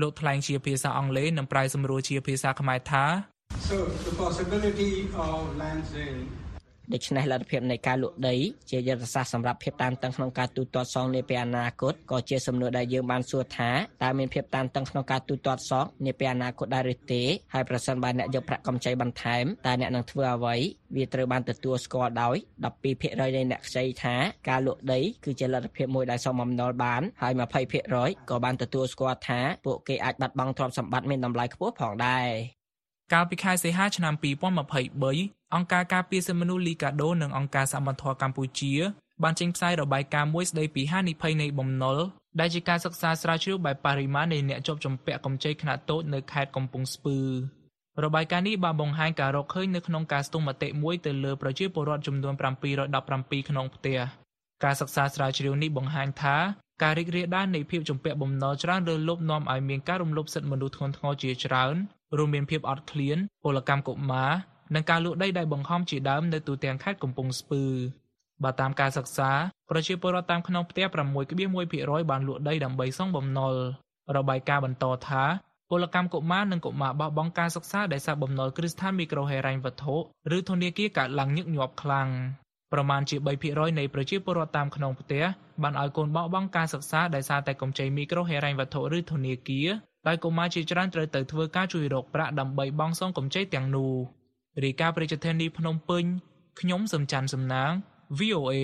[0.00, 3.04] លោកថ្លែងជាភាសាអង់គ្លេសនិងប្រែសម្រួលជាភាសាខ្មែរថា
[3.68, 4.92] So the possibility
[5.26, 6.20] of land sale
[6.92, 8.36] ដូច្នេះលទ្ធភាពនៃការលក់ដី
[8.70, 13.70] ជាយុទ្ធសាស្ត្រសម្រាប់ភាពតានតឹងក្នុងការទូទាត់សងនាពេលអនាគតក៏ជាសំណួរដែលយើងបានសួរថា
[14.02, 17.22] តើមានភាពតានតឹងក្នុងការទូទាត់សងនាពេលអនាគតដែរឬទេ
[17.54, 20.56] ហើយប្រសិនបើអ្នកយកប្រាក់កម្ចីបន្ថែមតើអ្នកនឹងធ្វើអ្វី
[20.96, 22.36] វាត្រូវបានទទួលស្គាល់ដោយ
[22.78, 24.14] 12%នៃអ្នកខ្ចីថា
[24.48, 27.32] ការលក់ដីគឺជាលទ្ធភាពមួយដែលសមបំណុលបានហើយ
[27.80, 32.28] 20%ក៏បានទទួលស្គាល់ថាពួកគេអាចបាត់បង់ទ្រព្យសម្បត្តិមានតម្លៃខ្ពស់ផងដែរ
[33.12, 38.72] កាលពីខែសីហាឆ្នាំ2023 អង្គការការពារសិទ្ធិមនុស្សលីកាដូនិងអង្គការសហរដ្ឋកម្ពុជា
[39.22, 41.98] បានចេញផ្សាយរបាយការណ៍មួយស្ដីពីហានិភ័យនៃបំណុល
[42.40, 47.18] ដែលជាការសិក្សាស្រាវជ្រាវបែបបរិមាណនៃអ្នកជាប់ជំពាក់កម្ចីខ្នាតតូចនៅខេត្តកំពង់ស្ពឺ
[48.04, 53.98] របាយការណ៍នេះបានបង្ហាញការរកឃើញនៅក្នុងការស្ទង់មតិមួយទៅលើប្រជាពលរដ្ឋចំនួន717ក្នុងផ្ទះ
[54.64, 56.36] ការសិក្សាស្រាវជ្រាវនេះបង្ហាញថា
[56.82, 61.74] ការរីករាលដាលនៃភាពជំពាក់បំណុលច្រើនលើលប់នាំឲ្យមានការរំលោភសិទ្ធិមនុស្សធ្ងន់ធ្ងរជាច្រើន
[62.16, 64.32] រួមមានភាពអត់ឃ្លានពលកម្មកុមារ
[64.74, 67.64] និងការលក់ដីដែលបង្ខំជាដើមនៅទូទាំងខេត្តកំពង់ស្ពឺ
[68.42, 69.30] បើតាមការសិក្សា
[69.70, 70.86] ប្រជាពលរដ្ឋតាមក្នុងផ្ទះ
[71.46, 73.54] 6.1%បានលក់ដីដើម្បីសងបំណុល
[74.16, 75.24] របាយការណ៍បន្តថា
[75.70, 79.94] ពលកម្មកុមារនិងកុមារបោះបង់ការសិក្សាដែលសារបំណុលគ្រឹះស្ថានមីក្រូហិរញ្ញវត្ថុ
[80.36, 82.08] ឬធនាគារកើតឡើងញឹកញាប់ខ្លាំង
[82.72, 83.16] ប្រមាណជា
[83.48, 85.24] 3%នៃប្រជាពលរដ្ឋតាមក្នុងផ្ទះ
[85.62, 89.68] បានឲ្យកូនបោះបង់ការសិក្សាដោយសារតែកម្ចីមីក្រូហិរញ្ញវត្ថុឬធនាគារ
[90.08, 93.92] ដោយកុមារជាច្រើនត្រូវទៅធ្វើការជួយរកប្រាក់ដើម្បីបង់សងកម្ចីទាំងនោះ
[94.64, 96.04] រាយការណ៍ប្រជាធានីភ្នំពេញ
[96.60, 97.72] ខ្ញុំសំច័ន្ទសំណាង
[98.18, 98.54] VOA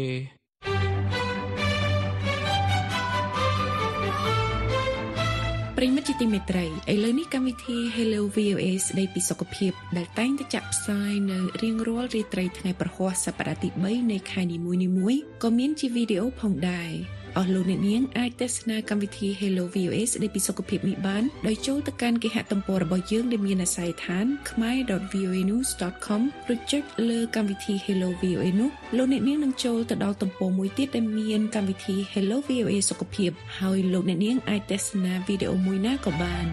[5.77, 16.91] ប្រិមិត្តជាទីមេត្រីឥឡូវនេះកម្មវិធី Hello VOA ស្ដីពីសុខភាព ដែលតែងតែចាក់ផ្សាយនៅរៀងរាល់រាត្រីថ្ងៃប្រហ័សសប្តាហ៍ទី3នៃខែនីមួយៗក៏មានជាវីដេអូផងដែរ
[17.37, 26.23] អស់លោកអ្នកនាងអាចទស្សនាកម្មវិធី Hello VOA ស្ដីពីសុខភាពនេះបានដោយចូលទៅកាន់គេហទំព័ររបស់យើងដែលមានអាសយដ្ឋាន khmer.voanews.com
[26.55, 36.47] ឬចុចលើកម្មវិធី Hello VOA នោះលោកអ្នកនាងនឹងចូលទៅដល់ទំព័រមួយទៀតដែលមានកម្មវិធី Hello VOA សុខភាពហើយលោកអ្នកនាងអាចទស្សនាវីដេអូមួយណាក៏បាន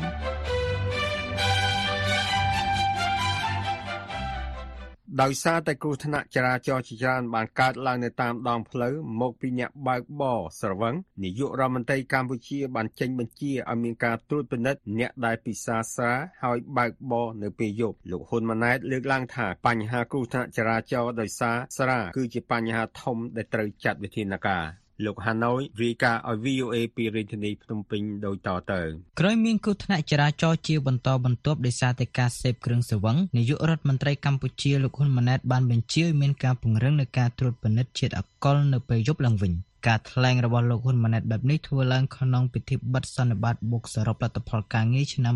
[5.21, 28.81] ដោយសារតែគ្រោះថ្នាក់ចរាចរណ៍ជាច្រើនបានកើតឡើងនៅតាមដងផ្លូវមកពីអ្នកបើកបរស្រវឹងនាយករដ្ឋមន្ត្រីកម្ពុជាបានចេញបញ្ជាឲ្យមានការត្រួតពិនិត្យអ្នកដែលពិសាស្រាហើយបើកបរនៅពេលយប់លោកហ៊ុនម៉ាណែតលើកឡើងថាបញ្ហាគ្រោះថ្នាក់ចរាចរណ៍ដោយសារស្រាគឺជាបញ្ហាធំដែលត្រូវចាត់វិធានការ លោកហាណូយរាយការណ៍ឲ្យ VOA ពីរាជធានីភ្នំពេញដូចតទៅ
[29.19, 39.53] ក្រោយមានគ្រោះថ្នាក់ចរាចរណ៍ជាបន្តបន្ទាប់ដោយសារតែការសេពគ្រឿងស្រវឹងនាយករដ្ឋមន្ត្រីកម្ពុជាលោកហ៊ុនម៉ាណែតបានបញ្ជាឲ្យមានការពង្រឹងនៃការត្រួតពិនិត្យជាតិអាល់កុលនៅពេលយប់ឡើងវិញ។
[39.87, 45.35] ការថ្លែងរបស់លោកហ៊ុនម៉ាណែតបែបនេះធ្វើឡើងក្នុងពិធីបិទសន្និបាតបុកសរុបលទ្ធផលការងារឆ្នាំ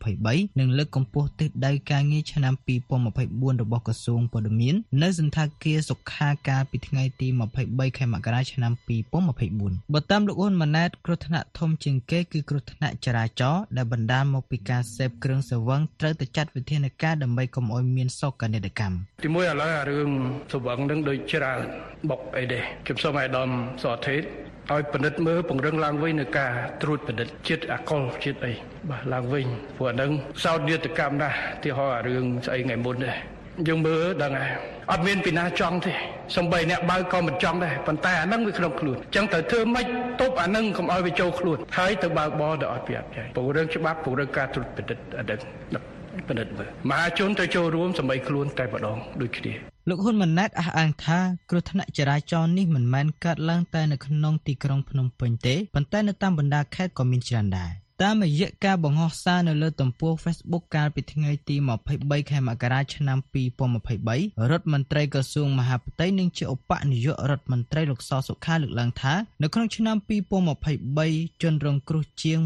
[0.00, 2.54] 2023និងលើកកម្ពស់ទិសដៅការងារឆ្នាំ
[3.08, 7.28] 2024របស់ក្រសួងព័ត៌មាននៅសន្តាគារសុខាកាលពីថ្ងៃទី
[7.62, 8.72] 23ខែមករាឆ្នាំ
[9.32, 20.10] 2024បើតាមលោកហ៊ុនម៉ាណែតគ្រោះថ្នាក់ធំជាងគេគឺគ្រោះថ្នាក់ចរាចរណ៍ដែលបណ្ដាលមកពីការសេពគ្រឿងស្រវឹងត្រូវតែចាត់វិធានការដើម្បីកុំឲ្យមានសោកនាដកម្មទីមួយឥឡូវអារឿង
[20.50, 21.60] ស្រវឹងនឹងដូចច្រើន
[22.10, 23.44] បុកអីដែរខ្ញុំសូមឲ្យអាដា
[23.78, 24.22] មសអធិត
[24.72, 28.52] ឲ្យពិនិត្យមើលពង្រឹងឡើងវិញនៅការត្រួតពិនិត្យជាតិអាកុលជាតិអី
[28.90, 30.10] បាទឡើងវិញព្រោះអានឹង
[30.44, 33.14] សោតយុទ្ធកម្មណាស់ទីហោអារឿងស្អីថ្ងៃមុននេះ
[33.68, 34.50] យើងមើលដឹងហើយ
[34.92, 35.92] អត់មានពីណាចង់ទេ
[36.36, 39.86] សំបីអ្នកបើក៏មិនចង់ដែរប៉ុន្តែអានឹងវាក្នុងខ្លួនអញ្ចឹងត្រូវធ្វើម៉េច
[40.20, 45.82] ទប់អានឹងកុំឲ្យវាចូលខ្លួនហើយទៅបើកបរដល់អត់ពីអត់ចាយពង្រឹងច្បាប់ពង្រឹងការត្រួតពិនិត្យអានឹង
[46.28, 49.52] ពិនិត្យមើលមហាជនត្រូវចូលរួមសម្បីខ្លួនតែម្ដងដូចគ្នា
[49.90, 51.18] លោកហ៊ុនម៉ាណែតអះអាងថា
[51.50, 57.70] គ្រោះថ្នាក់ចរាចរណ៍នេះមិនមែនកើតឡើងតែនៅក្នុងទីក្រុងភ្នំពេញទេប៉ុន្តែនៅតាមបណ្ដាខេត្តក៏មានច្រើនដែរ។
[58.04, 61.56] តាមរយៈការបង្ហោះសារនៅលើទំព័រ Facebook កាលពីថ្ងៃទី
[61.92, 69.96] 23ខែមករាឆ្នាំ2023រដ្ឋមន្ត្រីក្រសួងមហាផ្ទៃនិងជាឧបនាយករដ្ឋមន្ត្រីលោកសសុខាលើកឡើងថានៅក្នុងឆ្នាំ
[70.68, 72.38] 2023ជនរងគ្រោះជាង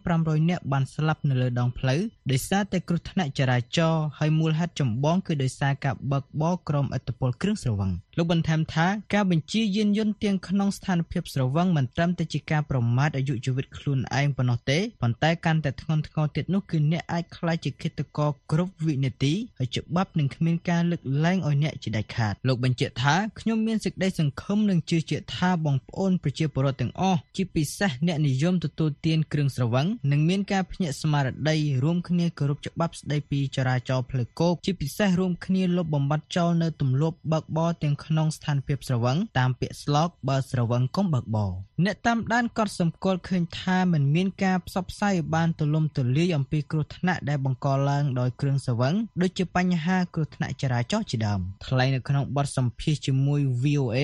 [0.00, 41.52] 1500នាក់បានស្លាប់នៅលើដងផ្លូវដោយសារតែគ្រោះថ្នាក់ចរាចរណ៍ហើយមូលហេតុចម្បងគឺដោយសារការបើកបរក្រោមឥទ្ធិពលគ្រឿងស្រវឹង លលោកបន្ថែមថាការបញ្ជាយានយន្តទាំងក្នុងស្ថានភាពស្រវឹងមិនត្រឹមតែជាការប្រមាថអាយុជីវិតខ្លួនឯងប៉ុណ្ណោះទេប៉ុន្តែកាន់តែធ្ងន់ធ្ងរទៀតនោះគឺអ្នកអាចក្លាយជាឃាតករគ្រប់វិនាទីហើយច្បាប់នឹងគ្មានការលើកលែងឲ្យអ្នកជាដាច់ខាតលោកបញ្ជាក់ថាខ្ញុំមានសេចក្តីសង្ឃឹមនិងជឿជាក់ថាបងប្អូនប្រជាពលរដ្ឋទាំងអស់ជាពិសេសអ្នកនិយមទទួលទានគ្រឿងស្រវឹងនឹងមានការភ្ញាក់ស្មារតីរួមគ្នាគោរពច្បាប់ស្តីពីចរាចរណ៍ផ្លូវគោកជាពិសេសរួមគ្នាលុបបំបាត់ចោលនៅទម្លាប់បើកបរទាំងក្នុងស្ថានភាពស្រវឹងតាមពាក្យស្លោកបើស្រវឹងកុំបើកបរ
[41.84, 53.96] អ្នកតាមដានកត់សម្គាល់ឃើញថាมันមានការផ្សព្វផ្សាយឲ្យបានទូលំទូលាយអំពីគ្រោះថ្នាក់ដែលបង្កឡើងដោយគ្រឿងស្រវឹងដូចជាបញ្ហាគ្រោះថ្នាក់ចរាចរណ៍ជាដើមថ្លែងនៅក្នុងបទសម្ភាសន៍ជាមួយ VOA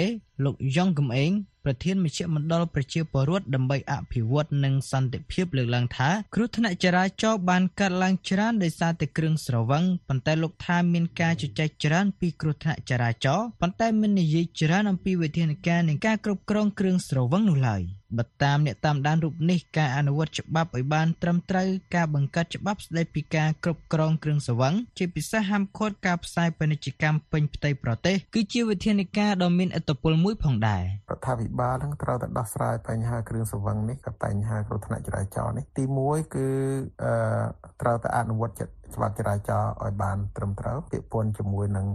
[0.44, 1.30] លោកយ៉ងកំឯង
[1.68, 17.82] ប្រធានមជ្ឈមណ្ឌលប្រជាពលរដ្ឋដើម្បីអភិវឌ្ឍនិងសន្តិភាពលើកឡើងថាគ្រោះថ្នាក់ចរាចរណ៍បានកើតឡើងច្រើនដោយសារតែគ្រឿងស្រវឹងប៉ុន្តែលោកថាមានការជជែកច្រើនពីគ្រោះថ្នាក់ចរាចរណ៍ប៉ុន្តែមិននិយាយច្រើនអំពីវិធានការនៃការគ្រប់គ្រងគ្រឿងស្រវឹងនោះឡើយ។
[18.18, 36.46] បើតាមអ្នកតាមដានរូបនេះការអនុវត្តច្បាប់ឲ្យបានត្រឹមត្រូវការបង្កើតច្បាប់ស្តីពីការគ្រប់គ្រងគ្រឿងសង្វឹងជាពិសេសហាមឃាត់ការផ្សាយពាណិជ្ជកម្មពេញផ្ទៃប្រទេសគឺជាវិធានការដ៏មានឥទ្ធិពលមួយផងដែររដ្ឋាភិបាលនឹងត្រូវតែដោះស្រាយបញ្ហាគ្រឿងសង្វឹងនេះกับបញ្ហាគ្រោះថ្នាក់ចរាចរណ៍នេះទី1គឺ
[37.02, 37.12] អឺ
[37.80, 38.54] ត្រូវតែអនុវត្ត
[38.94, 41.86] ច្បាប់ចរាចរណ៍ឲ្យបានត្រឹមត្រូវពាក់ព័ន្ធជាមួយនឹង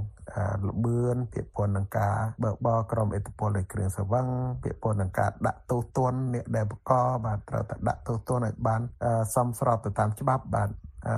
[0.68, 4.28] លបឿនពាក់ព័ន្ធនឹងការបើកបរក្រុមអេតពលនៃគ្រឿងសង្វឹង
[4.64, 6.92] ពាក់ព័ន្ធនឹងការដាក់ទោសទណ្ឌអ្នកដែលបក
[7.26, 8.82] បាទត្រូវតែដាក់ទោសទណ្ឌឲ្យបាន
[9.36, 10.70] សមស្របទៅតាមច្បាប់បាទ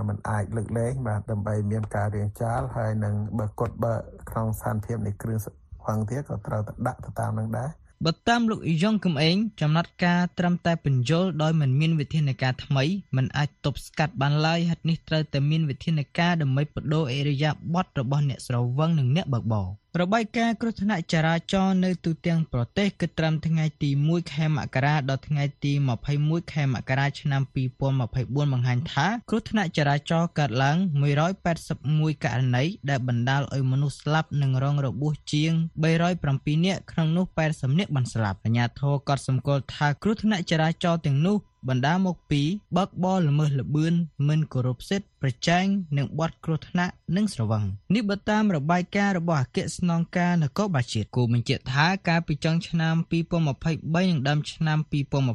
[0.07, 3.93] มันអាចលើកលែងបាទដើម្បីមានការរៀងចាលហើយនឹងបើកត់បើ
[4.29, 7.69] ក្នុងស្ថានភាពនៃគ្រឿងសង្វឹងទៀតក៏ត្រូវតែដាក់ទៅតាមនឹងដែរ
[8.05, 12.83] បើតាមលោកយ៉ងកំឯងចំណាត់ការត្រឹមតែបញ្យលដោយមិនមានវិធានការថ្មី
[13.15, 19.67] มันអាចទប់ស្កាត់បានឡើយហេតុនេះត្រូវតែមានវិធានការដើម្បីបដូរអេរយាប័តរបស់អ្នកស្រវឹងនិងអ្នកបើកបរ
[20.01, 25.73] របាយការណ៍គ្រោះថ្នាក់ចរាចរណ៍នៅទូទាំងប្រទេស គិតត្រឹមថ្ងៃទី 1 ខែមករា ដល់ថ្ងៃទី
[26.11, 27.41] 21 ខែមករា ឆ្នាំ
[27.91, 30.77] 2024 បង្ហាញថា គ្រោះថ្នាក់ចរាចរណ៍កើតឡើង
[31.51, 35.53] 181ករណី ដែលបណ្ដាលឲ្យមនុស្សស្លាប់ និងរងរបួសជាង
[35.83, 41.37] 307នាក់ ក្នុងនោះ80នាក់បានស្លាប់អាជ្ញាធរក៏សម្គាល់ថាគ្រោះថ្នាក់ចរាចរណ៍ទាំងនោះ
[41.69, 42.41] បណ្ដាលមកពី
[42.77, 43.93] បើកបរល្មើសល្បឿន
[44.27, 45.65] មិនគោរពសិទ្ធិ ប្រជែង
[45.97, 47.63] នឹងបទគ្រោះថ្នាក់និងស្រវឹង
[47.95, 52.95] នេះបើតាមរបាយការណ៍របស់អគ្គស្នងការនគរបាលជាតិគូបញ្ជាក់ថាកាលពីចុងឆ្នាំ
[53.51, 54.77] 2023និងដើមឆ្នាំ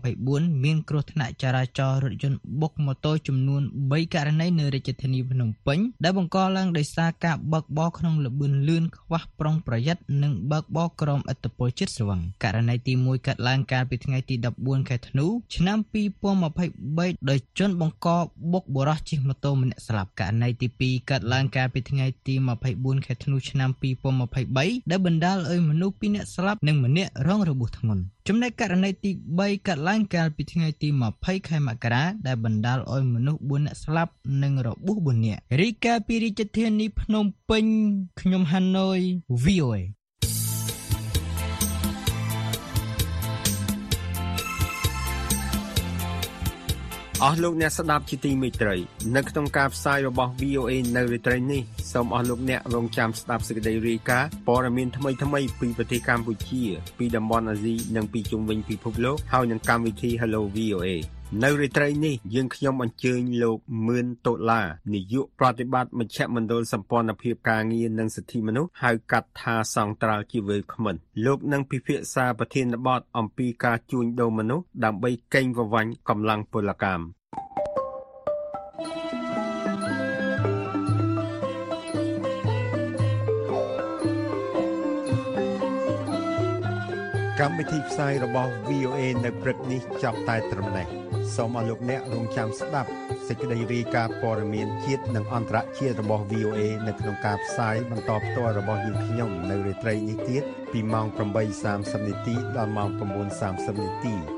[0.02, 18.08] 2024មានគ្រោះថ្នាក់ចរាចរណ៍រថយន្តបុកម៉ូតូចំនួន3ករណីនៅរាជធានីភ្នំពេញដែលបង្កឡើងដោយសារការបើកបរក្នុងល្បឿនលឿនខ្វះប្រុងប្រយ័ត្ននិងបើកបរក្រោមឥទ្ធិពលជាតិស្រវឹងករណីទី1កើតឡើងកាលពីថ្ងៃទី14ខែធ្នូឆ្នាំ2023 2023ដោយជនបង្ក
[18.52, 22.34] បុកបរោះជិះម៉ូតូម្នាក់ស្លាប់ករណីទី2កើតឡើងកាលពីថ្ងៃទី
[22.70, 23.70] 24ខែធ្នូឆ្នាំ
[24.30, 30.88] 2023ដែលបណ្ដាលឲ្យមនុស្ស2នាក់ស្លាប់និងម្នាក់រងរបួសធ្ងន់ចំណែកករណីទី3កើតឡើងកាលពីថ្ងៃទី
[31.18, 34.12] 20ខែមករាដែលបណ្ដាលឲ្យមនុស្ស4នាក់ស្លាប់
[34.42, 37.64] និងរបួស4នាក់រីកាពីរាជធានីភ្នំពេញ
[38.20, 38.98] ខ្ញុំហាណូយ
[39.44, 39.97] VOA
[47.24, 48.76] អស់លោកអ្នកស្ដាប់ជាទីមេត្រី
[49.16, 56.62] នៅក្នុងការផ្សាយរបស់ VOA នៅរាត្រីនេះសូមអស់លោកអ្នករងចាំស្ដាប់សេចក្តីរាយការណ៍ព័ត៌មានថ្មីៗពីប្រទេសកម្ពុជា
[56.98, 60.88] ពីតំបន់អាស៊ីនិងពីជុំវិញពិភពលោកហើយនឹងកម្មវិធី Hello VOA
[61.42, 64.62] នៅរាត្រីនេះយើងខ្ញុំអញ្ជើញលោកមឿនតូឡា
[64.94, 70.94] នាយកប្រតិបត្តិមជ្ឈមណ្ឌលសម្ព័ន្ធភាពការងារនិងសិទ្ធិមនុស្សហៅកាត់ថាសង្ត្រាល់ជីវើខ្មិន
[71.26, 77.04] លោកនឹងពិភាក្សាប្រធានបទអំពីការជួញដូរមនុស្សដើម្បីកេងប្រវ័ញ្ចកម្លាំងពលកម្ម
[87.40, 92.90] កម្មវិធីផ្សាយរបស់ VOA នៅព្រឹកនេះចាប់តែត្រឹមនេះ សូមអរលោកអ្នករងចាំស្ដាប់
[93.28, 101.06] សេចក្តីរាយការណ៍ព័ត៌មានជាតិនិងអន្តរជាតិរបស់ VOA នៅក្នុងការផ្សាយបន្តផ្ទាល់របស់យើងខ្ញុំនៅរាត្រីនេះទៀតពីម៉ោង
[101.56, 102.88] 8:30នាទីដល់ម៉ោង
[103.36, 104.37] 9:30នាទី